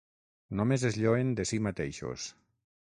[0.61, 2.29] Només es lloen de si mateixos.